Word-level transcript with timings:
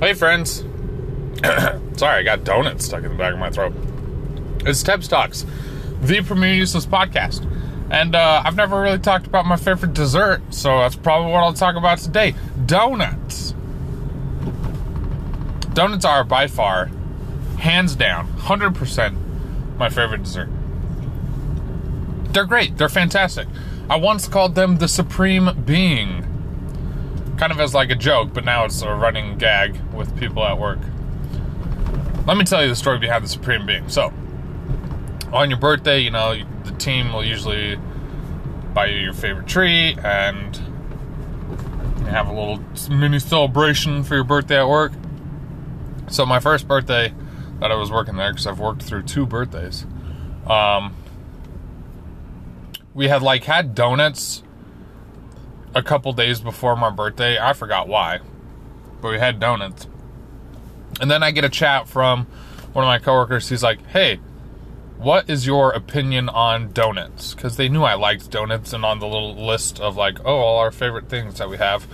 Hey, 0.00 0.14
friends. 0.14 0.64
Sorry, 1.98 2.20
I 2.20 2.22
got 2.22 2.42
donuts 2.42 2.86
stuck 2.86 3.04
in 3.04 3.10
the 3.10 3.18
back 3.18 3.34
of 3.34 3.38
my 3.38 3.50
throat. 3.50 3.74
It's 4.64 4.82
Tebs 4.82 5.10
Talks, 5.10 5.44
the 6.00 6.22
premier 6.22 6.54
useless 6.54 6.86
podcast. 6.86 7.46
And 7.90 8.14
uh, 8.14 8.40
I've 8.42 8.56
never 8.56 8.80
really 8.80 8.98
talked 8.98 9.26
about 9.26 9.44
my 9.44 9.56
favorite 9.56 9.92
dessert, 9.92 10.40
so 10.48 10.78
that's 10.78 10.96
probably 10.96 11.30
what 11.30 11.40
I'll 11.40 11.52
talk 11.52 11.76
about 11.76 11.98
today 11.98 12.34
donuts. 12.64 13.54
Donuts 15.74 16.06
are 16.06 16.24
by 16.24 16.46
far, 16.46 16.86
hands 17.58 17.94
down, 17.94 18.26
100% 18.38 19.76
my 19.76 19.90
favorite 19.90 20.22
dessert. 20.22 20.48
They're 22.32 22.46
great, 22.46 22.78
they're 22.78 22.88
fantastic. 22.88 23.48
I 23.90 23.96
once 23.96 24.28
called 24.28 24.54
them 24.54 24.78
the 24.78 24.88
supreme 24.88 25.62
being 25.66 26.24
kind 27.40 27.52
of 27.52 27.58
as 27.58 27.72
like 27.72 27.90
a 27.90 27.94
joke, 27.94 28.34
but 28.34 28.44
now 28.44 28.66
it's 28.66 28.82
a 28.82 28.94
running 28.94 29.38
gag 29.38 29.74
with 29.94 30.14
people 30.20 30.44
at 30.44 30.58
work. 30.58 30.78
Let 32.26 32.36
me 32.36 32.44
tell 32.44 32.62
you 32.62 32.68
the 32.68 32.76
story 32.76 32.98
behind 32.98 33.24
the 33.24 33.28
Supreme 33.28 33.64
Being. 33.64 33.88
So, 33.88 34.12
on 35.32 35.48
your 35.48 35.58
birthday, 35.58 36.00
you 36.00 36.10
know, 36.10 36.38
the 36.64 36.72
team 36.72 37.14
will 37.14 37.24
usually 37.24 37.78
buy 38.74 38.86
you 38.88 38.98
your 38.98 39.14
favorite 39.14 39.46
treat 39.46 39.96
and 40.04 40.54
have 42.10 42.28
a 42.28 42.30
little 42.30 42.60
mini 42.94 43.18
celebration 43.18 44.04
for 44.04 44.16
your 44.16 44.24
birthday 44.24 44.58
at 44.58 44.68
work. 44.68 44.92
So, 46.10 46.26
my 46.26 46.40
first 46.40 46.68
birthday 46.68 47.14
that 47.60 47.72
I 47.72 47.74
was 47.74 47.90
working 47.90 48.16
there, 48.16 48.32
because 48.32 48.46
I've 48.46 48.60
worked 48.60 48.82
through 48.82 49.04
two 49.04 49.24
birthdays, 49.24 49.86
um, 50.46 50.94
we 52.92 53.08
had 53.08 53.22
like 53.22 53.44
had 53.44 53.74
donuts 53.74 54.42
a 55.74 55.82
couple 55.82 56.12
days 56.12 56.40
before 56.40 56.76
my 56.76 56.90
birthday. 56.90 57.38
I 57.38 57.52
forgot 57.52 57.88
why, 57.88 58.20
but 59.00 59.10
we 59.10 59.18
had 59.18 59.38
donuts. 59.40 59.86
And 61.00 61.10
then 61.10 61.22
I 61.22 61.30
get 61.30 61.44
a 61.44 61.48
chat 61.48 61.88
from 61.88 62.26
one 62.72 62.84
of 62.84 62.88
my 62.88 62.98
coworkers. 62.98 63.48
He's 63.48 63.62
like, 63.62 63.84
"Hey, 63.88 64.20
what 64.98 65.30
is 65.30 65.46
your 65.46 65.70
opinion 65.70 66.28
on 66.28 66.72
donuts?" 66.72 67.34
Because 67.34 67.56
they 67.56 67.68
knew 67.68 67.82
I 67.82 67.94
liked 67.94 68.30
donuts, 68.30 68.72
and 68.72 68.84
on 68.84 68.98
the 68.98 69.06
little 69.06 69.34
list 69.34 69.80
of 69.80 69.96
like, 69.96 70.18
oh, 70.24 70.38
all 70.38 70.58
our 70.58 70.70
favorite 70.70 71.08
things 71.08 71.38
that 71.38 71.48
we 71.48 71.56
have, 71.56 71.86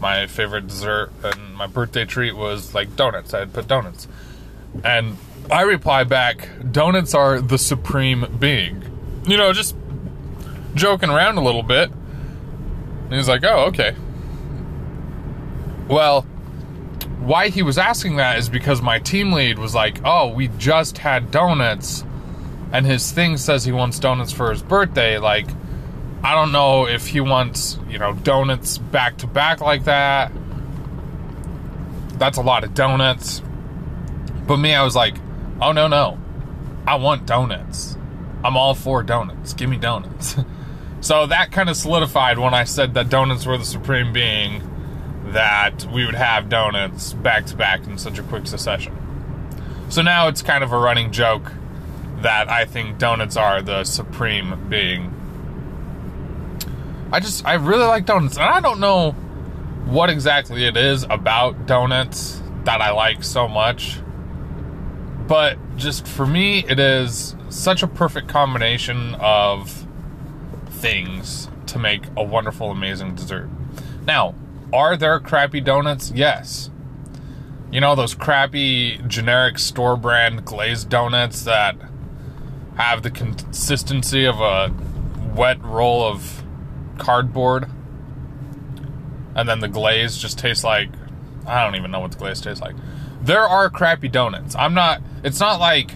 my 0.00 0.26
favorite 0.26 0.66
dessert 0.66 1.10
and 1.22 1.54
my 1.54 1.66
birthday 1.66 2.04
treat 2.04 2.36
was 2.36 2.74
like 2.74 2.96
donuts. 2.96 3.32
I 3.32 3.40
had 3.40 3.52
put 3.52 3.68
donuts, 3.68 4.08
and 4.84 5.16
I 5.50 5.62
reply 5.62 6.04
back, 6.04 6.48
"Donuts 6.70 7.14
are 7.14 7.40
the 7.40 7.58
supreme 7.58 8.26
being." 8.38 8.84
You 9.26 9.36
know, 9.36 9.52
just 9.52 9.76
joking 10.74 11.10
around 11.10 11.38
a 11.38 11.42
little 11.42 11.62
bit. 11.62 11.90
And 13.10 13.18
he's 13.18 13.28
like, 13.28 13.42
oh, 13.42 13.66
okay. 13.66 13.96
Well, 15.88 16.22
why 17.18 17.48
he 17.48 17.62
was 17.62 17.76
asking 17.76 18.16
that 18.16 18.38
is 18.38 18.48
because 18.48 18.80
my 18.80 19.00
team 19.00 19.32
lead 19.32 19.58
was 19.58 19.74
like, 19.74 20.00
oh, 20.04 20.28
we 20.28 20.46
just 20.58 20.98
had 20.98 21.32
donuts, 21.32 22.04
and 22.72 22.86
his 22.86 23.10
thing 23.10 23.36
says 23.36 23.64
he 23.64 23.72
wants 23.72 23.98
donuts 23.98 24.30
for 24.30 24.50
his 24.50 24.62
birthday. 24.62 25.18
Like, 25.18 25.48
I 26.22 26.36
don't 26.36 26.52
know 26.52 26.86
if 26.86 27.08
he 27.08 27.20
wants, 27.20 27.80
you 27.88 27.98
know, 27.98 28.14
donuts 28.14 28.78
back 28.78 29.18
to 29.18 29.26
back 29.26 29.60
like 29.60 29.84
that. 29.84 30.30
That's 32.14 32.38
a 32.38 32.42
lot 32.42 32.62
of 32.62 32.74
donuts. 32.74 33.42
But 34.46 34.58
me, 34.58 34.72
I 34.72 34.84
was 34.84 34.94
like, 34.94 35.16
oh, 35.60 35.72
no, 35.72 35.88
no. 35.88 36.16
I 36.86 36.94
want 36.94 37.26
donuts. 37.26 37.96
I'm 38.44 38.56
all 38.56 38.74
for 38.74 39.02
donuts. 39.02 39.52
Give 39.52 39.68
me 39.68 39.78
donuts. 39.78 40.36
So 41.00 41.26
that 41.26 41.50
kind 41.50 41.70
of 41.70 41.76
solidified 41.76 42.38
when 42.38 42.52
I 42.52 42.64
said 42.64 42.94
that 42.94 43.08
donuts 43.08 43.46
were 43.46 43.56
the 43.56 43.64
supreme 43.64 44.12
being, 44.12 44.62
that 45.32 45.86
we 45.86 46.04
would 46.04 46.14
have 46.14 46.48
donuts 46.48 47.12
back 47.14 47.46
to 47.46 47.56
back 47.56 47.86
in 47.86 47.96
such 47.96 48.18
a 48.18 48.22
quick 48.22 48.46
succession. 48.46 48.96
So 49.88 50.02
now 50.02 50.28
it's 50.28 50.42
kind 50.42 50.62
of 50.62 50.72
a 50.72 50.78
running 50.78 51.10
joke 51.10 51.52
that 52.18 52.50
I 52.50 52.64
think 52.66 52.98
donuts 52.98 53.36
are 53.36 53.62
the 53.62 53.84
supreme 53.84 54.68
being. 54.68 55.14
I 57.12 57.18
just, 57.20 57.44
I 57.46 57.54
really 57.54 57.86
like 57.86 58.04
donuts, 58.06 58.36
and 58.36 58.44
I 58.44 58.60
don't 58.60 58.78
know 58.78 59.12
what 59.86 60.10
exactly 60.10 60.66
it 60.66 60.76
is 60.76 61.04
about 61.04 61.66
donuts 61.66 62.42
that 62.64 62.80
I 62.80 62.90
like 62.90 63.24
so 63.24 63.48
much. 63.48 63.98
But 65.26 65.58
just 65.76 66.06
for 66.06 66.26
me, 66.26 66.64
it 66.68 66.78
is 66.78 67.34
such 67.48 67.82
a 67.82 67.86
perfect 67.86 68.28
combination 68.28 69.14
of 69.16 69.79
things 70.80 71.48
to 71.66 71.78
make 71.78 72.02
a 72.16 72.22
wonderful, 72.22 72.70
amazing 72.70 73.14
dessert. 73.14 73.48
Now, 74.06 74.34
are 74.72 74.96
there 74.96 75.20
crappy 75.20 75.60
donuts? 75.60 76.10
Yes. 76.14 76.70
You 77.70 77.80
know, 77.80 77.94
those 77.94 78.14
crappy 78.14 78.98
generic 79.06 79.58
store 79.58 79.96
brand 79.96 80.44
glazed 80.44 80.88
donuts 80.88 81.44
that 81.44 81.76
have 82.76 83.02
the 83.02 83.10
consistency 83.10 84.26
of 84.26 84.40
a 84.40 84.74
wet 85.36 85.62
roll 85.62 86.02
of 86.02 86.42
cardboard. 86.98 87.68
And 89.34 89.48
then 89.48 89.60
the 89.60 89.68
glaze 89.68 90.16
just 90.16 90.38
tastes 90.38 90.64
like 90.64 90.88
I 91.46 91.64
don't 91.64 91.76
even 91.76 91.90
know 91.90 92.00
what 92.00 92.12
the 92.12 92.18
glaze 92.18 92.40
tastes 92.40 92.60
like. 92.60 92.74
There 93.22 93.42
are 93.42 93.70
crappy 93.70 94.08
donuts. 94.08 94.56
I'm 94.56 94.74
not 94.74 95.00
it's 95.22 95.40
not 95.40 95.60
like 95.60 95.92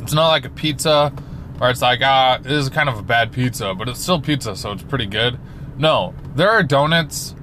it's 0.00 0.12
not 0.12 0.28
like 0.28 0.44
a 0.44 0.50
pizza 0.50 1.12
where 1.58 1.70
it's 1.70 1.82
like, 1.82 2.00
ah, 2.02 2.38
this 2.42 2.52
is 2.52 2.68
kind 2.68 2.88
of 2.88 2.98
a 2.98 3.02
bad 3.02 3.32
pizza, 3.32 3.74
but 3.74 3.88
it's 3.88 4.00
still 4.00 4.20
pizza, 4.20 4.56
so 4.56 4.72
it's 4.72 4.82
pretty 4.82 5.06
good. 5.06 5.38
No, 5.78 6.14
there 6.34 6.50
are 6.50 6.62
donuts 6.62 7.34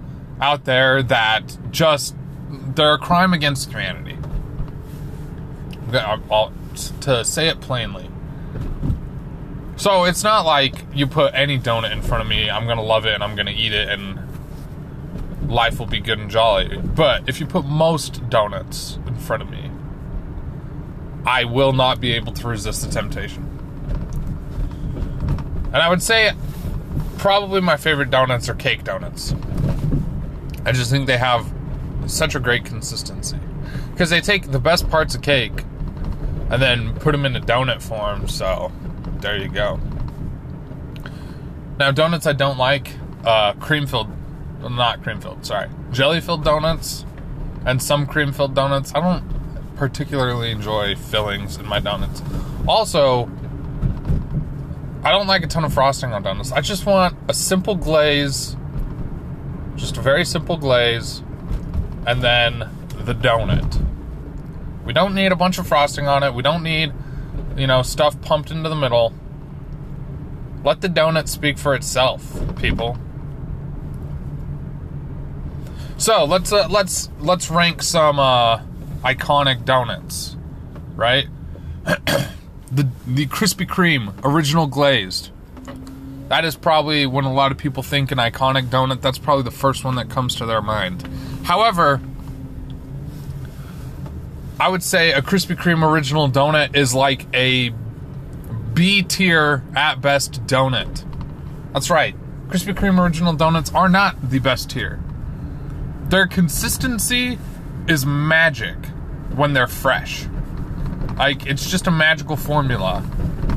out 0.41 0.65
there 0.65 1.03
that 1.03 1.57
just 1.71 2.15
they're 2.75 2.93
a 2.93 2.97
crime 2.97 3.33
against 3.33 3.69
humanity. 3.69 4.17
I'll, 5.93 6.51
to 7.01 7.23
say 7.23 7.47
it 7.47 7.61
plainly. 7.61 8.09
So 9.75 10.05
it's 10.05 10.23
not 10.23 10.45
like 10.45 10.75
you 10.93 11.07
put 11.07 11.33
any 11.33 11.59
donut 11.59 11.91
in 11.91 12.01
front 12.01 12.21
of 12.21 12.27
me, 12.27 12.49
I'm 12.49 12.67
gonna 12.67 12.83
love 12.83 13.05
it 13.05 13.13
and 13.13 13.23
I'm 13.23 13.35
gonna 13.35 13.51
eat 13.51 13.73
it 13.73 13.89
and 13.89 14.19
life 15.49 15.79
will 15.79 15.85
be 15.85 15.99
good 15.99 16.19
and 16.19 16.29
jolly. 16.29 16.77
But 16.77 17.27
if 17.27 17.39
you 17.39 17.45
put 17.45 17.65
most 17.65 18.29
donuts 18.29 18.97
in 19.07 19.15
front 19.15 19.43
of 19.43 19.49
me, 19.49 19.69
I 21.25 21.45
will 21.45 21.73
not 21.73 21.99
be 21.99 22.13
able 22.13 22.33
to 22.33 22.47
resist 22.47 22.85
the 22.85 22.91
temptation. 22.91 23.52
And 25.73 25.81
I 25.81 25.89
would 25.89 26.03
say 26.03 26.33
probably 27.17 27.61
my 27.61 27.77
favorite 27.77 28.11
donuts 28.11 28.47
are 28.47 28.53
cake 28.53 28.83
donuts. 28.83 29.33
I 30.65 30.71
just 30.71 30.91
think 30.91 31.07
they 31.07 31.17
have 31.17 31.51
such 32.05 32.35
a 32.35 32.39
great 32.39 32.63
consistency. 32.63 33.39
Because 33.91 34.09
they 34.09 34.21
take 34.21 34.51
the 34.51 34.59
best 34.59 34.89
parts 34.89 35.15
of 35.15 35.21
cake 35.21 35.63
and 36.49 36.61
then 36.61 36.93
put 36.99 37.11
them 37.11 37.25
in 37.25 37.35
a 37.35 37.41
donut 37.41 37.81
form, 37.81 38.27
so 38.27 38.71
there 39.19 39.37
you 39.37 39.49
go. 39.49 39.79
Now, 41.79 41.91
donuts 41.91 42.27
I 42.27 42.33
don't 42.33 42.57
like, 42.57 42.91
uh, 43.25 43.53
cream 43.53 43.87
filled, 43.87 44.09
well, 44.61 44.69
not 44.69 45.01
cream 45.01 45.19
filled, 45.19 45.45
sorry, 45.45 45.69
jelly 45.91 46.21
filled 46.21 46.43
donuts 46.43 47.05
and 47.65 47.81
some 47.81 48.05
cream 48.05 48.31
filled 48.31 48.53
donuts. 48.53 48.93
I 48.93 48.99
don't 48.99 49.23
particularly 49.75 50.51
enjoy 50.51 50.95
fillings 50.95 51.57
in 51.57 51.65
my 51.65 51.79
donuts. 51.79 52.21
Also, 52.67 53.25
I 55.03 55.11
don't 55.11 55.27
like 55.27 55.43
a 55.43 55.47
ton 55.47 55.65
of 55.65 55.73
frosting 55.73 56.13
on 56.13 56.23
donuts. 56.23 56.53
I 56.53 56.61
just 56.61 56.85
want 56.85 57.17
a 57.27 57.33
simple 57.33 57.75
glaze, 57.75 58.55
just 59.75 59.97
a 59.97 60.01
very 60.01 60.23
simple 60.23 60.55
glaze, 60.55 61.21
and 62.07 62.21
then 62.21 62.69
the 62.99 63.13
donut. 63.13 63.85
We 64.85 64.93
don't 64.93 65.13
need 65.13 65.33
a 65.33 65.35
bunch 65.35 65.57
of 65.57 65.67
frosting 65.67 66.07
on 66.07 66.23
it. 66.23 66.33
We 66.33 66.41
don't 66.41 66.63
need, 66.63 66.93
you 67.57 67.67
know, 67.67 67.81
stuff 67.81 68.19
pumped 68.21 68.49
into 68.49 68.69
the 68.69 68.75
middle. 68.75 69.13
Let 70.63 70.79
the 70.79 70.87
donut 70.87 71.27
speak 71.27 71.57
for 71.57 71.75
itself, 71.75 72.41
people. 72.55 72.97
So 75.97 76.23
let's 76.23 76.51
uh, 76.51 76.67
let's 76.69 77.09
let's 77.19 77.49
rank 77.49 77.83
some 77.83 78.19
uh, 78.19 78.61
iconic 79.03 79.65
donuts, 79.65 80.37
right? 80.95 81.27
the 82.73 82.87
the 83.05 83.27
Krispy 83.27 83.67
Kreme 83.67 84.13
original 84.23 84.67
glazed. 84.67 85.29
That 86.29 86.45
is 86.45 86.55
probably 86.55 87.05
when 87.05 87.25
a 87.25 87.33
lot 87.33 87.51
of 87.51 87.57
people 87.57 87.83
think 87.83 88.11
an 88.11 88.17
iconic 88.17 88.69
donut. 88.69 89.01
That's 89.01 89.19
probably 89.19 89.43
the 89.43 89.51
first 89.51 89.83
one 89.83 89.95
that 89.95 90.09
comes 90.09 90.35
to 90.35 90.45
their 90.45 90.61
mind. 90.61 91.07
However, 91.43 92.01
I 94.59 94.69
would 94.69 94.81
say 94.81 95.11
a 95.11 95.21
Krispy 95.21 95.55
Kreme 95.55 95.87
original 95.87 96.29
donut 96.29 96.75
is 96.75 96.93
like 96.93 97.27
a 97.35 97.69
B 98.73 99.03
tier 99.03 99.63
at 99.75 100.01
best 100.01 100.45
donut. 100.45 101.05
That's 101.73 101.89
right. 101.89 102.15
Krispy 102.47 102.73
Kreme 102.73 102.99
original 102.99 103.33
donuts 103.33 103.71
are 103.73 103.89
not 103.89 104.29
the 104.29 104.39
best 104.39 104.71
tier. 104.71 104.99
Their 106.05 106.27
consistency 106.27 107.37
is 107.87 108.05
magic 108.05 108.77
when 109.35 109.53
they're 109.53 109.67
fresh. 109.67 110.27
Like 111.17 111.45
it's 111.45 111.69
just 111.69 111.87
a 111.87 111.91
magical 111.91 112.35
formula 112.35 113.03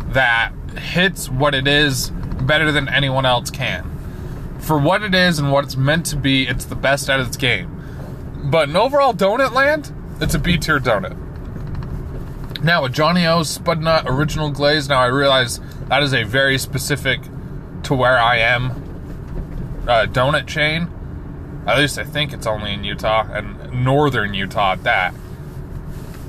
that 0.09 0.53
hits 0.79 1.29
what 1.29 1.55
it 1.55 1.67
is 1.67 2.11
better 2.11 2.71
than 2.73 2.89
anyone 2.89 3.27
else 3.27 3.51
can. 3.51 3.91
For 4.61 4.79
what 4.79 5.03
it 5.03 5.15
is 5.15 5.39
and 5.39 5.53
what 5.53 5.65
it's 5.65 5.77
meant 5.77 6.07
to 6.07 6.17
be, 6.17 6.47
it's 6.47 6.65
the 6.65 6.75
best 6.75 7.09
at 7.09 7.21
its 7.21 7.37
game. 7.37 7.73
But 8.51 8.69
in 8.69 8.77
overall 8.77 9.13
donut 9.13 9.53
land, 9.53 9.93
it's 10.21 10.35
a 10.35 10.39
B 10.39 10.57
tier 10.57 10.81
donut. 10.81 11.17
Now, 12.63 12.85
a 12.85 12.89
Johnny 12.89 13.27
O's 13.27 13.59
Spudnut 13.59 14.07
Original 14.07 14.51
Glaze, 14.51 14.89
now 14.89 15.01
I 15.01 15.07
realize 15.07 15.61
that 15.89 16.03
is 16.03 16.15
a 16.15 16.25
very 16.25 16.59
specific 16.59 17.21
to 17.85 17.95
where 17.95 18.19
I 18.19 18.39
am 18.39 18.71
uh, 19.87 20.07
donut 20.07 20.47
chain. 20.47 20.91
At 21.67 21.79
least 21.79 21.99
I 21.99 22.05
think 22.05 22.33
it's 22.33 22.47
only 22.47 22.73
in 22.73 22.83
Utah 22.83 23.27
and 23.31 23.85
northern 23.85 24.35
Utah 24.35 24.73
at 24.73 24.83
that. 24.85 25.15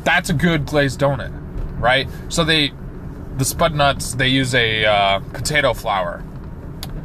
That's 0.07 0.30
a 0.30 0.33
good 0.33 0.65
glazed 0.65 1.01
donut, 1.01 1.33
right? 1.81 2.07
So 2.30 2.45
they, 2.45 2.69
the 2.69 3.44
Spudnuts, 3.44 4.15
they 4.18 4.30
use 4.30 4.56
a 4.56 4.86
uh, 4.86 5.19
potato 5.33 5.74
flour 5.74 6.24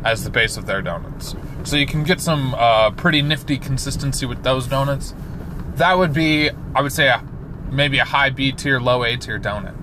as 0.05 0.23
the 0.23 0.31
base 0.31 0.57
of 0.57 0.67
their 0.67 0.83
donuts. 0.83 1.35
So 1.65 1.75
you 1.75 1.85
can 1.85 2.05
get 2.05 2.21
some 2.21 2.55
uh, 2.55 2.93
pretty 2.93 3.21
nifty 3.21 3.59
consistency 3.59 4.25
with 4.25 4.45
those 4.45 4.69
donuts. 4.69 5.15
That 5.75 5.99
would 5.99 6.13
be, 6.13 6.51
I 6.77 6.81
would 6.81 6.93
say, 6.93 7.09
a, 7.09 7.25
maybe 7.73 7.99
a 7.99 8.05
high 8.05 8.31
B 8.31 8.53
tier, 8.53 8.79
low 8.79 9.03
A 9.03 9.17
tier 9.17 9.41
donut. 9.41 9.75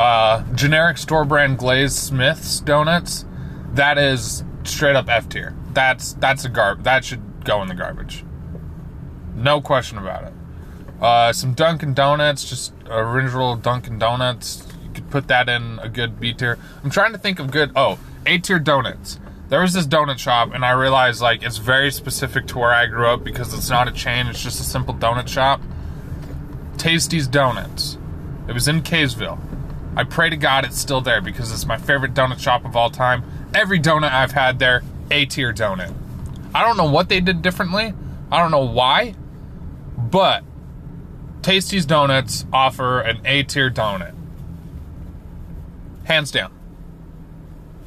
Uh, 0.00 0.42
generic 0.56 0.98
store 0.98 1.24
brand 1.24 1.56
glazed 1.56 1.94
Smith's 1.94 2.58
donuts, 2.58 3.24
that 3.74 3.96
is 3.96 4.42
straight 4.64 4.96
up 4.96 5.08
F 5.08 5.28
tier. 5.28 5.54
That's 5.72 6.14
that's 6.14 6.44
a 6.44 6.48
garb. 6.48 6.82
That 6.82 7.04
should 7.04 7.44
go 7.44 7.62
in 7.62 7.68
the 7.68 7.76
garbage. 7.76 8.24
No 9.36 9.60
question 9.60 9.98
about 9.98 10.24
it. 10.24 10.32
Uh, 11.00 11.32
some 11.32 11.54
Dunkin' 11.54 11.94
Donuts, 11.94 12.48
just 12.48 12.72
original 12.86 13.56
Dunkin' 13.56 13.98
Donuts. 13.98 14.66
You 14.82 14.90
could 14.92 15.10
put 15.10 15.28
that 15.28 15.48
in 15.48 15.78
a 15.80 15.88
good 15.88 16.20
B 16.20 16.32
tier. 16.32 16.58
I'm 16.82 16.90
trying 16.90 17.12
to 17.12 17.18
think 17.18 17.38
of 17.38 17.50
good. 17.50 17.72
Oh, 17.76 17.98
A 18.26 18.38
tier 18.38 18.58
donuts. 18.58 19.18
There 19.48 19.60
was 19.60 19.74
this 19.74 19.86
donut 19.86 20.18
shop, 20.18 20.54
and 20.54 20.64
I 20.64 20.70
realized 20.70 21.20
like 21.20 21.42
it's 21.42 21.58
very 21.58 21.90
specific 21.90 22.46
to 22.48 22.58
where 22.58 22.72
I 22.72 22.86
grew 22.86 23.06
up 23.08 23.22
because 23.24 23.52
it's 23.52 23.68
not 23.68 23.88
a 23.88 23.92
chain. 23.92 24.26
It's 24.26 24.42
just 24.42 24.60
a 24.60 24.64
simple 24.64 24.94
donut 24.94 25.28
shop. 25.28 25.60
Tasty's 26.78 27.28
Donuts. 27.28 27.98
It 28.48 28.52
was 28.52 28.68
in 28.68 28.82
Kaysville. 28.82 29.38
I 29.96 30.04
pray 30.04 30.28
to 30.28 30.36
God 30.36 30.64
it's 30.64 30.78
still 30.78 31.00
there 31.00 31.20
because 31.20 31.52
it's 31.52 31.66
my 31.66 31.78
favorite 31.78 32.14
donut 32.14 32.40
shop 32.40 32.64
of 32.64 32.76
all 32.76 32.90
time. 32.90 33.22
Every 33.54 33.78
donut 33.78 34.10
I've 34.10 34.32
had 34.32 34.58
there, 34.58 34.82
A 35.10 35.24
tier 35.26 35.52
donut. 35.52 35.94
I 36.54 36.64
don't 36.64 36.76
know 36.76 36.90
what 36.90 37.08
they 37.08 37.20
did 37.20 37.42
differently. 37.42 37.94
I 38.30 38.40
don't 38.40 38.50
know 38.50 38.64
why, 38.64 39.14
but 39.96 40.42
Tasty's 41.44 41.84
Donuts 41.84 42.46
offer 42.54 43.00
an 43.00 43.20
A 43.26 43.42
tier 43.42 43.70
donut. 43.70 44.14
Hands 46.04 46.30
down. 46.30 46.50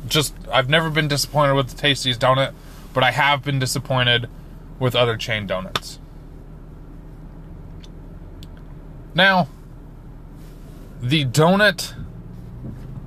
Just, 0.08 0.36
I've 0.52 0.70
never 0.70 0.92
been 0.92 1.08
disappointed 1.08 1.56
with 1.56 1.70
the 1.70 1.76
Tasty's 1.76 2.20
donut, 2.20 2.54
but 2.94 3.04
I 3.04 3.10
have 3.10 3.44
been 3.44 3.58
disappointed 3.58 4.30
with 4.78 4.96
other 4.96 5.18
chain 5.18 5.48
donuts. 5.48 5.98
Now, 9.16 9.48
the 11.02 11.26
donut 11.26 11.96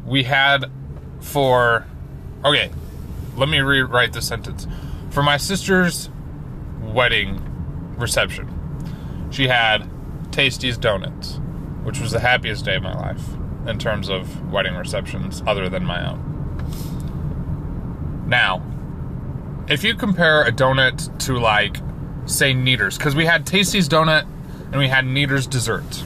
we 0.05 0.25
had 0.25 0.65
for. 1.21 1.87
Okay, 2.45 2.73
let 3.37 3.49
me 3.49 3.61
rewrite 3.61 4.15
the 4.15 4.23
sentence. 4.23 4.67
For 5.11 5.23
my 5.23 5.37
sister's 5.37 6.11
wedding 6.81 7.41
reception, 7.97 9.29
she 9.31 9.47
had 9.47 9.89
Tasty's 10.41 10.79
Donuts, 10.79 11.39
which 11.83 12.01
was 12.01 12.13
the 12.13 12.21
happiest 12.21 12.65
day 12.65 12.77
of 12.77 12.83
my 12.83 12.95
life 12.95 13.23
in 13.67 13.79
terms 13.79 14.09
of 14.09 14.51
wedding 14.51 14.75
receptions 14.75 15.43
other 15.47 15.69
than 15.69 15.85
my 15.85 16.09
own. 16.11 16.25
Now, 18.27 18.63
if 19.69 19.85
you 19.85 19.95
compare 19.95 20.43
a 20.45 20.51
donut 20.51 21.19
to, 21.27 21.39
like, 21.39 21.77
say, 22.25 22.55
Kneaders, 22.55 22.97
because 22.97 23.15
we 23.15 23.27
had 23.27 23.45
Tasty's 23.45 23.87
Donut 23.87 24.27
and 24.73 24.79
we 24.79 24.89
had 24.89 25.05
Kneaders 25.05 25.47
Dessert. 25.47 26.05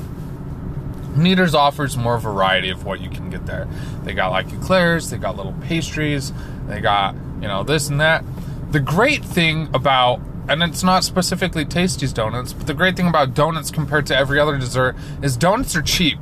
Kneaders 1.17 1.55
offers 1.55 1.97
more 1.97 2.19
variety 2.19 2.71
of 2.71 2.85
what 2.85 3.01
you 3.01 3.11
can 3.11 3.31
get 3.31 3.47
there. 3.47 3.69
They 4.03 4.15
got 4.15 4.33
like 4.33 4.53
eclairs, 4.53 5.11
they 5.11 5.17
got 5.17 5.37
little 5.37 5.55
pastries, 5.63 6.33
they 6.67 6.81
got, 6.81 7.15
you 7.41 7.47
know, 7.47 7.63
this 7.63 7.89
and 7.89 8.01
that. 8.01 8.25
The 8.73 8.81
great 8.81 9.25
thing 9.25 9.69
about, 9.73 10.21
and 10.49 10.63
it's 10.63 10.83
not 10.83 11.05
specifically 11.05 11.65
Tasty's 11.65 12.13
donuts, 12.13 12.53
but 12.53 12.67
the 12.67 12.75
great 12.75 12.97
thing 12.97 13.09
about 13.09 13.35
donuts 13.35 13.71
compared 13.71 14.07
to 14.07 14.17
every 14.17 14.39
other 14.39 14.59
dessert 14.59 14.97
is 15.23 15.37
donuts 15.37 15.75
are 15.75 15.83
cheap. 15.83 16.19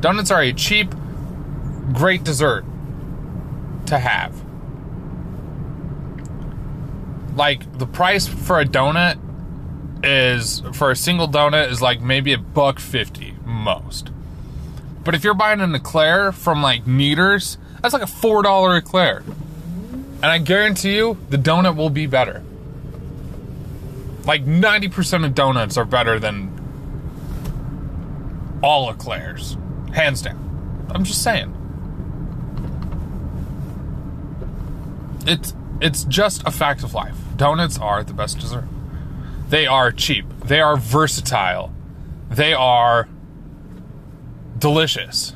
Donuts 0.00 0.30
are 0.30 0.42
a 0.42 0.52
cheap, 0.52 0.94
great 1.92 2.24
dessert 2.24 2.64
to 3.86 3.98
have. 3.98 4.34
Like, 7.36 7.78
the 7.78 7.86
price 7.86 8.26
for 8.26 8.60
a 8.60 8.64
donut 8.64 9.18
is, 10.02 10.62
for 10.72 10.90
a 10.90 10.96
single 10.96 11.28
donut, 11.28 11.70
is 11.70 11.82
like 11.82 12.00
maybe 12.00 12.32
a 12.32 12.38
buck 12.38 12.78
fifty 12.78 13.34
most. 13.44 14.10
But 15.04 15.14
if 15.14 15.22
you're 15.22 15.34
buying 15.34 15.60
an 15.60 15.74
eclair 15.74 16.32
from 16.32 16.62
like 16.62 16.84
Kneaders, 16.84 17.58
that's 17.80 17.92
like 17.94 18.02
a 18.02 18.06
four 18.06 18.42
dollar 18.42 18.76
eclair. 18.76 19.22
And 20.22 20.26
I 20.26 20.38
guarantee 20.38 20.96
you 20.96 21.18
the 21.30 21.36
donut 21.36 21.76
will 21.76 21.90
be 21.90 22.06
better. 22.06 22.42
Like 24.26 24.44
90% 24.44 25.24
of 25.24 25.34
donuts 25.34 25.76
are 25.76 25.84
better 25.84 26.18
than 26.18 26.50
all 28.62 28.90
eclairs. 28.90 29.56
Hands 29.94 30.20
down. 30.20 30.86
I'm 30.92 31.04
just 31.04 31.22
saying. 31.22 31.54
It's 35.26 35.54
it's 35.80 36.04
just 36.04 36.42
a 36.46 36.50
fact 36.50 36.82
of 36.82 36.94
life. 36.94 37.16
Donuts 37.36 37.78
are 37.78 38.02
the 38.02 38.12
best 38.14 38.38
dessert. 38.38 38.64
They 39.48 39.66
are 39.66 39.92
cheap. 39.92 40.26
They 40.44 40.60
are 40.60 40.76
versatile. 40.76 41.72
They 42.30 42.52
are 42.52 43.08
delicious. 44.58 45.34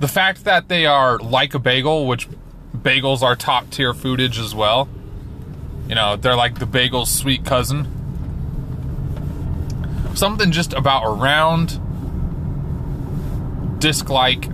The 0.00 0.08
fact 0.08 0.44
that 0.44 0.68
they 0.68 0.86
are 0.86 1.18
like 1.18 1.54
a 1.54 1.58
bagel, 1.58 2.06
which 2.06 2.28
bagels 2.76 3.22
are 3.22 3.36
top 3.36 3.70
tier 3.70 3.92
foodage 3.92 4.38
as 4.38 4.54
well. 4.54 4.88
You 5.90 5.96
know, 5.96 6.14
they're 6.14 6.36
like 6.36 6.60
the 6.60 6.66
bagel's 6.66 7.10
sweet 7.10 7.44
cousin. 7.44 7.88
Something 10.14 10.52
just 10.52 10.72
about 10.72 11.02
a 11.04 11.10
round, 11.10 11.80
disc 13.80 14.08
like 14.08 14.48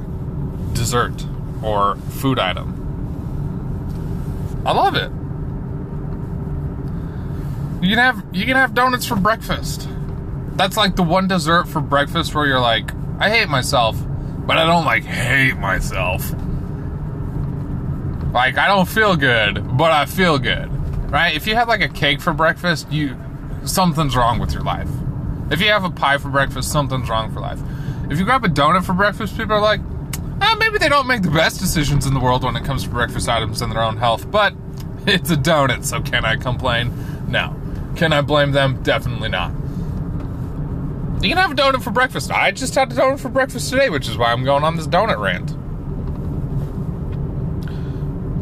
dessert 0.73 1.27
or 1.63 1.97
food 1.97 2.39
item. 2.39 2.73
I 4.65 4.73
love 4.73 4.95
it. 4.95 5.13
You 7.85 7.95
can 7.95 7.99
have 7.99 8.25
you 8.33 8.47
can 8.47 8.57
have 8.57 8.73
donuts 8.73 9.05
for 9.05 9.17
breakfast. 9.17 9.91
That's 10.55 10.79
like 10.79 10.97
the 10.97 11.03
one 11.03 11.29
dessert 11.29 11.69
for 11.69 11.83
breakfast 11.83 12.35
where 12.35 12.47
you're 12.47 12.61
like, 12.61 12.91
I 13.19 13.29
hate 13.29 13.51
myself, 13.51 13.99
but 14.47 14.57
I 14.57 14.65
don't 14.65 14.87
like 14.87 15.05
hate 15.05 15.59
myself. 15.59 16.33
Like 18.33 18.57
I 18.57 18.69
don't 18.69 18.89
feel 18.89 19.17
good, 19.17 19.77
but 19.77 19.93
I 19.93 20.07
feel 20.07 20.39
good. 20.39 20.71
Right? 21.17 21.35
If 21.35 21.47
you 21.47 21.55
have 21.55 21.67
like 21.67 21.81
a 21.81 21.89
cake 21.89 22.21
for 22.21 22.35
breakfast, 22.35 22.93
you 22.93 23.17
something's 23.65 24.15
wrong 24.15 24.39
with 24.39 24.53
your 24.53 24.63
life. 24.63 24.91
If 25.51 25.63
you 25.63 25.69
have 25.69 25.83
a 25.83 25.89
pie 25.89 26.19
for 26.19 26.29
breakfast, 26.29 26.71
something's 26.71 27.09
wrong 27.09 27.33
for 27.33 27.41
life. 27.41 27.59
If 28.11 28.19
you 28.19 28.27
grab 28.27 28.45
a 28.45 28.49
donut 28.49 28.85
for 28.85 28.93
breakfast, 28.93 29.35
people 29.35 29.55
are 29.55 29.63
like, 29.63 29.81
eh, 30.43 30.55
maybe 30.57 30.77
they 30.77 30.91
don't 30.91 31.07
make 31.07 31.23
the 31.23 31.31
best 31.31 31.59
decisions 31.59 32.05
in 32.05 32.13
the 32.13 32.21
world 32.21 32.45
when 32.45 32.55
it 32.55 32.67
comes 32.67 32.83
to 32.83 32.91
breakfast 32.91 33.31
items 33.31 33.63
and 33.63 33.73
their 33.73 33.81
own 33.81 33.97
health, 33.97 34.31
but 34.31 34.53
it's 35.07 35.31
a 35.31 35.37
donut, 35.37 35.87
so 35.87 36.03
can 36.03 36.27
I 36.27 36.37
complain? 36.37 36.93
No. 37.31 37.57
Can 37.97 38.13
I 38.13 38.21
blame 38.21 38.53
them? 38.53 38.83
Definitely 38.83 39.31
not. 39.31 39.53
You 41.23 41.31
can 41.31 41.39
have 41.39 41.51
a 41.51 41.55
donut 41.55 41.83
for 41.83 41.93
breakfast. 41.93 42.31
I 42.31 42.51
just 42.51 42.75
had 42.75 42.93
a 42.93 42.95
donut 42.95 43.21
for 43.21 43.31
breakfast 43.31 43.71
today, 43.71 43.89
which 43.89 44.07
is 44.07 44.19
why 44.19 44.33
I'm 44.33 44.45
going 44.45 44.65
on 44.65 44.77
this 44.77 44.87
donut 44.87 45.19
rant. 45.19 45.51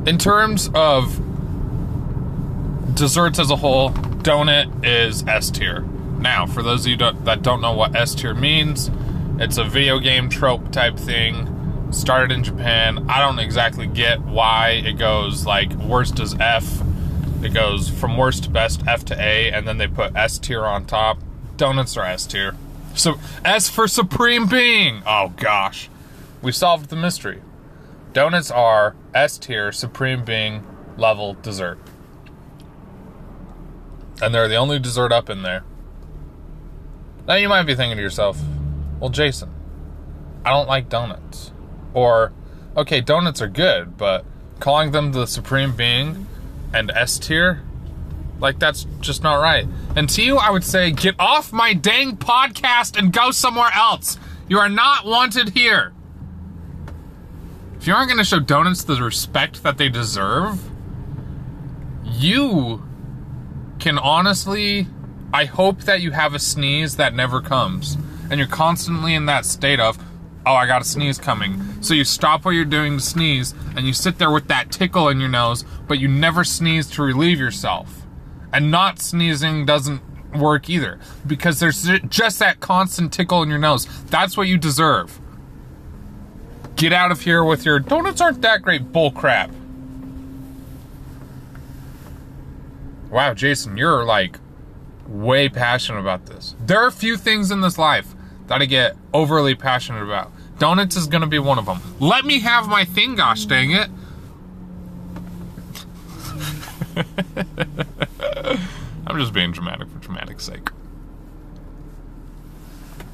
In 0.09 0.19
terms 0.19 0.71
of 0.75 1.24
desserts 2.95 3.39
as 3.39 3.51
a 3.51 3.57
whole, 3.57 3.91
donut 3.91 4.85
is 4.85 5.27
S 5.27 5.51
tier. 5.51 5.81
Now, 5.81 6.47
for 6.47 6.63
those 6.63 6.87
of 6.87 6.93
you 6.93 6.97
that 6.97 7.43
don't 7.43 7.61
know 7.61 7.73
what 7.73 7.95
S 7.95 8.15
tier 8.15 8.35
means, 8.35 8.91
it's 9.39 9.59
a 9.59 9.65
video 9.65 9.99
game 9.99 10.29
trope 10.29 10.71
type 10.73 10.97
thing. 10.97 11.51
Started 11.93 12.33
in 12.33 12.43
Japan. 12.43 13.07
I 13.09 13.21
don't 13.21 13.39
exactly 13.39 13.87
get 13.87 14.21
why 14.23 14.83
it 14.85 14.95
goes 14.95 15.47
like 15.47 15.73
worst 15.75 16.19
is 16.19 16.35
F. 16.41 16.83
It 17.43 17.53
goes 17.53 17.89
from 17.89 18.17
worst 18.17 18.45
to 18.45 18.51
best, 18.51 18.87
F 18.87 19.05
to 19.07 19.21
A, 19.21 19.53
and 19.53 19.69
then 19.69 19.79
they 19.79 19.87
put 19.87 20.17
S 20.17 20.39
tier 20.39 20.65
on 20.65 20.87
top. 20.87 21.19
Donuts 21.57 21.97
are 21.97 22.05
S 22.05 22.27
tier. 22.27 22.55
So, 22.95 23.17
as 23.45 23.69
for 23.69 23.87
Supreme 23.87 24.47
Being, 24.49 25.03
oh 25.07 25.33
gosh, 25.37 25.91
we 26.43 26.53
solved 26.53 26.91
the 26.91 26.97
mystery. 26.97 27.43
Donuts 28.13 28.51
are 28.51 28.95
S 29.15 29.37
tier 29.37 29.73
Supreme 29.73 30.25
Being 30.25 30.65
level 30.97 31.35
dessert. 31.35 31.79
And 34.23 34.35
they're 34.35 34.49
the 34.49 34.57
only 34.57 34.79
dessert 34.79 35.13
up 35.13 35.29
in 35.29 35.43
there. 35.43 35.65
Now 37.27 37.35
you 37.35 37.49
might 37.49 37.65
be 37.65 37.75
thinking 37.75 37.97
to 37.97 38.03
yourself, 38.03 38.41
well, 39.01 39.11
Jason, 39.11 39.51
I 40.45 40.51
don't 40.51 40.69
like 40.69 40.89
donuts. 40.89 41.53
Or, 41.95 42.33
okay, 42.77 43.01
donuts 43.01 43.41
are 43.43 43.49
good, 43.49 43.97
but 43.97 44.25
calling 44.61 44.93
them 44.93 45.13
the 45.13 45.27
Supreme 45.27 45.75
Being 45.75 46.27
and 46.73 46.91
S 46.91 47.19
tier, 47.19 47.63
Like, 48.41 48.59
that's 48.59 48.87
just 49.01 49.23
not 49.23 49.37
right. 49.37 49.67
And 49.97 50.09
to 50.11 50.23
you, 50.23 50.37
I 50.37 50.51
would 50.51 50.65
say, 50.65 50.91
get 50.91 51.15
off 51.19 51.53
my 51.53 51.73
dang 51.73 52.17
podcast 52.17 52.99
and 52.99 53.13
go 53.13 53.31
somewhere 53.31 53.71
else. 53.75 54.19
You 54.49 54.59
are 54.59 54.69
not 54.69 55.07
wanted 55.07 55.51
here. 55.51 55.93
If 57.79 57.87
you 57.87 57.95
aren't 57.95 58.09
going 58.09 58.19
to 58.19 58.25
show 58.25 58.41
donuts 58.41 58.83
the 58.83 58.97
respect 58.97 59.63
that 59.63 59.79
they 59.79 59.89
deserve, 59.89 60.61
you 62.05 62.83
can 63.85 63.99
honestly, 63.99 64.87
I 65.35 65.45
hope 65.45 65.83
that 65.83 66.01
you 66.01 66.13
have 66.13 66.33
a 66.33 66.39
sneeze 66.39 66.97
that 66.97 67.13
never 67.15 67.43
comes. 67.43 67.99
And 68.31 68.39
you're 68.39 68.49
constantly 68.49 69.15
in 69.15 69.27
that 69.27 69.45
state 69.45 69.79
of, 69.79 69.99
oh, 70.47 70.55
I 70.55 70.67
got 70.67 70.81
a 70.81 70.87
sneeze 70.87 71.19
coming. 71.19 71.83
So 71.83 71.93
you 71.93 72.05
stop 72.05 72.47
what 72.47 72.53
you're 72.53 72.65
doing 72.65 72.97
to 72.97 73.05
sneeze, 73.05 73.53
and 73.77 73.87
you 73.87 73.93
sit 73.93 74.17
there 74.17 74.31
with 74.31 74.49
that 74.49 74.73
tickle 74.73 75.11
in 75.11 75.21
your 75.21 75.29
nose, 75.29 75.67
but 75.87 75.99
you 75.99 76.09
never 76.09 76.45
sneeze 76.45 76.89
to 76.93 77.03
relieve 77.03 77.39
yourself. 77.39 78.07
And 78.55 78.71
not 78.71 79.01
sneezing 79.01 79.67
doesn't 79.67 80.01
work 80.35 80.71
either, 80.71 80.99
because 81.27 81.61
there's 81.61 81.87
just 82.09 82.39
that 82.39 82.61
constant 82.61 83.13
tickle 83.13 83.43
in 83.43 83.51
your 83.51 83.59
nose. 83.59 83.87
That's 84.07 84.35
what 84.35 84.49
you 84.49 84.57
deserve. 84.57 85.21
Get 86.77 86.95
out 86.95 87.13
of 87.13 87.21
here 87.21 87.45
with 87.45 87.67
your 87.67 87.81
donuts 87.81 88.23
aren't 88.23 88.41
that 88.41 88.63
great 88.63 88.93
bull 88.93 89.11
Wow, 93.15 93.33
Jason, 93.33 93.77
you're 93.77 94.05
like 94.05 94.41
way 95.07 95.49
passionate 95.49 96.01
about 96.01 96.27
this. 96.27 96.57
There 96.59 96.83
are 96.83 96.89
a 96.89 96.93
few 96.93 97.17
things 97.17 97.53
in 97.53 97.61
this 97.61 97.79
life 97.79 98.13
that 98.49 98.61
I 98.61 98.65
get 98.65 98.97
overly 99.13 99.55
passionate 99.55 100.03
about. 100.03 100.33
Donuts 100.59 100.97
is 100.97 101.07
gonna 101.07 101.29
be 101.29 101.39
one 101.39 101.57
of 101.57 101.67
them. 101.67 101.81
Let 102.01 102.25
me 102.25 102.41
have 102.41 102.67
my 102.67 102.85
thing, 102.85 103.15
gosh 103.15 103.47
dang 103.47 103.71
it. 103.71 103.89
I'm 109.07 109.17
just 109.17 109.33
being 109.33 109.53
dramatic 109.53 109.89
for 109.91 109.99
dramatic's 109.99 110.43
sake. 110.43 110.71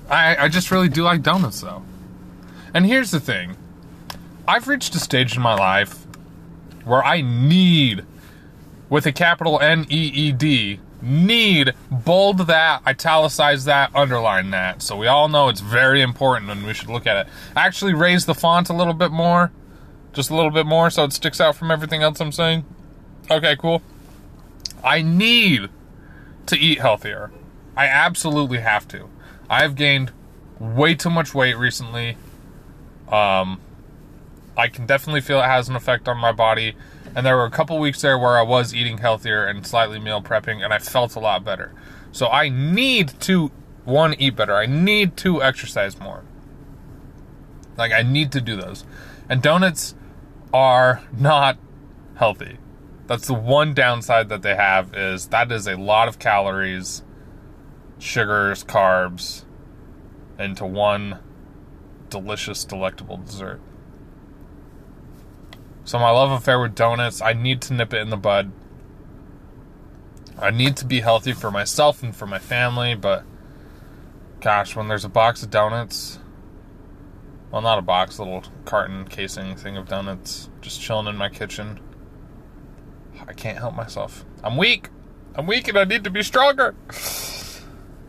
I, 0.09 0.45
I 0.45 0.49
just 0.49 0.71
really 0.71 0.89
do 0.89 1.03
like 1.03 1.21
donuts 1.21 1.61
though. 1.61 1.83
And 2.73 2.87
here's 2.87 3.11
the 3.11 3.21
thing 3.21 3.55
I've 4.49 4.67
reached 4.67 4.95
a 4.95 4.99
stage 4.99 5.37
in 5.37 5.43
my 5.43 5.57
life 5.57 6.07
where 6.87 7.05
I 7.05 7.21
need, 7.21 8.07
with 8.91 9.07
a 9.07 9.13
capital 9.13 9.59
N 9.61 9.87
E 9.89 10.11
E 10.13 10.33
D, 10.33 10.81
need 11.01 11.73
bold 11.91 12.39
that, 12.49 12.83
italicize 12.87 13.65
that, 13.65 13.95
underline 13.95 14.51
that. 14.51 14.83
So 14.83 14.97
we 14.97 15.07
all 15.07 15.29
know 15.29 15.49
it's 15.49 15.61
very 15.61 16.03
important 16.03 16.51
and 16.51 16.67
we 16.67 16.75
should 16.75 16.91
look 16.91 17.07
at 17.07 17.27
it. 17.27 17.33
Actually, 17.57 17.95
raise 17.95 18.27
the 18.27 18.35
font 18.35 18.69
a 18.69 18.75
little 18.75 18.93
bit 18.93 19.13
more, 19.13 19.53
just 20.13 20.29
a 20.29 20.37
little 20.37 20.51
bit 20.51 20.67
more 20.67 20.91
so 20.91 21.05
it 21.05 21.15
sticks 21.15 21.41
out 21.41 21.57
from 21.57 21.71
everything 21.71 22.03
else 22.03 22.21
I'm 22.21 22.33
saying. 22.33 22.67
Okay, 23.31 23.57
cool. 23.57 23.81
I 24.85 25.01
need 25.01 25.71
to 26.47 26.59
eat 26.59 26.81
healthier. 26.81 27.31
I 27.77 27.87
absolutely 27.87 28.59
have 28.59 28.89
to. 28.89 29.09
I 29.49 29.63
have 29.63 29.75
gained 29.75 30.13
way 30.59 30.95
too 30.95 31.11
much 31.11 31.35
weight 31.35 31.57
recently. 31.57 32.17
Um, 33.09 33.61
I 34.57 34.69
can 34.69 34.87
definitely 34.87 35.21
feel 35.21 35.41
it 35.41 35.47
has 35.47 35.69
an 35.69 35.77
effect 35.77 36.09
on 36.09 36.19
my 36.19 36.33
body. 36.33 36.75
And 37.15 37.27
there 37.27 37.37
were 37.37 37.45
a 37.45 37.51
couple 37.51 37.79
weeks 37.79 38.01
there 38.03 38.19
where 38.19 38.39
I 38.39 38.43
was 38.43 38.75
eating 38.75 38.99
healthier 38.99 39.45
and 39.45 39.67
slightly 39.67 39.99
meal 39.99 40.23
prepping, 40.23 40.63
and 40.65 40.73
I 40.73 40.79
felt 40.79 41.17
a 41.17 41.21
lot 41.21 41.45
better. 41.45 41.73
So 42.13 42.29
I 42.29 42.49
need 42.49 43.21
to, 43.21 43.51
one, 43.85 44.15
eat 44.15 44.37
better. 44.37 44.55
I 44.55 44.67
need 44.67 45.17
to 45.19 45.43
exercise 45.43 45.99
more. 45.99 46.25
Like, 47.77 47.93
I 47.93 48.03
need 48.03 48.31
to 48.33 48.41
do 48.41 48.57
those. 48.57 48.85
And 49.29 49.43
donuts 49.43 49.95
are 50.53 51.03
not 51.17 51.59
healthy. 52.17 52.59
That's 53.07 53.27
the 53.27 53.35
one 53.35 53.75
downside 53.75 54.29
that 54.29 54.43
they 54.43 54.55
have 54.55 54.95
is 54.95 55.29
that 55.29 55.51
is 55.51 55.67
a 55.67 55.77
lot 55.77 56.07
of 56.07 56.21
calories, 56.21 57.03
sugars, 57.99 58.63
carbs 58.63 59.45
into 60.39 60.65
one 60.65 61.19
delicious, 62.09 62.65
delectable 62.65 63.17
dessert. 63.17 63.61
So 65.91 65.99
my 65.99 66.11
love 66.11 66.31
affair 66.31 66.61
with 66.61 66.77
donuts, 66.77 67.21
I 67.21 67.33
need 67.33 67.61
to 67.63 67.75
nip 67.75 67.93
it 67.93 68.01
in 68.01 68.11
the 68.11 68.17
bud. 68.17 68.53
I 70.39 70.51
need 70.51 70.77
to 70.77 70.85
be 70.85 71.01
healthy 71.01 71.33
for 71.33 71.51
myself 71.51 72.01
and 72.05 72.15
for 72.15 72.29
my 72.29 72.39
family, 72.39 72.95
but 72.95 73.25
gosh, 74.41 74.77
when 74.77 74.87
there's 74.87 75.05
a 75.05 75.09
box 75.09 75.43
of 75.43 75.51
donuts, 75.51 76.21
well, 77.51 77.61
not 77.61 77.81
a 77.81 77.83
box, 77.83 78.19
a 78.19 78.23
little 78.23 78.45
carton 78.65 79.05
casing 79.09 79.57
thing 79.57 79.77
of 79.77 79.89
donuts 79.89 80.49
just 80.61 80.81
chilling 80.81 81.09
in 81.09 81.17
my 81.17 81.29
kitchen, 81.29 81.81
I 83.27 83.33
can't 83.33 83.59
help 83.59 83.75
myself. 83.75 84.25
I'm 84.45 84.57
weak. 84.57 84.91
I'm 85.35 85.49
weak 85.49 85.67
and 85.67 85.77
I 85.77 85.83
need 85.83 86.05
to 86.05 86.11
be 86.11 86.23
stronger. 86.23 86.77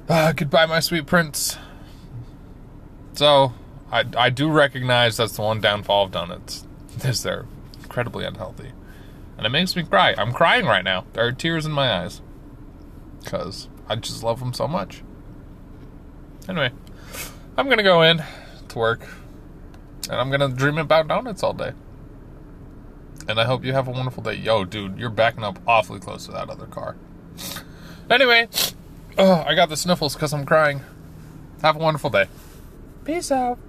Uh, 0.08 0.34
goodbye, 0.36 0.68
my 0.68 0.82
sweet 0.82 1.08
prince. 1.08 1.58
So, 3.14 3.54
I, 3.92 4.06
I 4.16 4.30
do 4.30 4.52
recognize 4.52 5.18
that's 5.18 5.36
the 5.36 5.42
one 5.42 5.62
downfall 5.62 6.06
of 6.06 6.12
donuts. 6.12 6.68
Is 7.04 7.24
they're 7.24 7.48
incredibly 7.92 8.24
unhealthy. 8.24 8.72
And 9.36 9.46
it 9.46 9.50
makes 9.50 9.76
me 9.76 9.84
cry. 9.84 10.16
I'm 10.18 10.32
crying 10.32 10.66
right 10.66 10.84
now. 10.84 11.04
There 11.12 11.26
are 11.26 11.34
tears 11.34 11.66
in 11.66 11.74
my 11.74 11.92
eyes. 11.92 12.22
Because 13.22 13.68
I 13.90 13.98
just 13.98 14.24
love 14.24 14.40
them 14.40 14.54
so 14.54 14.66
much. 14.66 15.04
Anyway, 16.48 16.72
I'm 17.58 17.66
going 17.66 17.80
to 17.80 17.84
go 17.84 18.02
in 18.02 18.24
to 18.70 18.78
work. 18.78 19.02
And 20.10 20.14
I'm 20.14 20.30
going 20.30 20.40
to 20.40 20.48
dream 20.48 20.78
about 20.78 21.10
donuts 21.10 21.44
all 21.44 21.52
day. 21.52 21.74
And 23.28 23.42
I 23.42 23.44
hope 23.44 23.66
you 23.66 23.74
have 23.74 23.90
a 23.90 23.92
wonderful 23.92 24.24
day. 24.24 24.36
Yo, 24.36 24.64
dude, 24.64 24.98
you're 24.98 25.10
backing 25.10 25.44
up 25.44 25.60
awfully 25.68 26.00
close 26.00 26.26
to 26.28 26.32
that 26.32 26.50
other 26.50 26.68
car. 26.68 26.96
Anyway, 28.10 28.48
oh, 29.18 29.44
I 29.46 29.54
got 29.54 29.68
the 29.68 29.78
sniffles 29.78 30.16
because 30.16 30.34
I'm 30.34 30.46
crying. 30.46 30.82
Have 31.62 31.76
a 31.76 31.80
wonderful 31.80 32.10
day. 32.10 32.28
Peace 33.04 33.32
out. 33.32 33.60